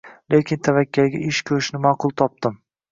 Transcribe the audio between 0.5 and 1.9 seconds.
tavakkaliga ish ko`rishni